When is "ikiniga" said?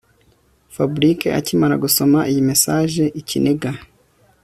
3.19-3.69